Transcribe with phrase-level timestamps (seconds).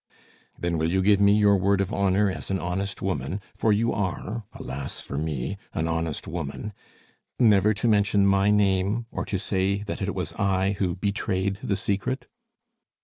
[0.57, 3.93] "Then will you give me your word of honor as an honest woman for you
[3.93, 5.59] are, alas for me!
[5.75, 6.73] an honest woman
[7.37, 11.75] never to mention my name or to say that it was I who betrayed the
[11.75, 12.25] secret?"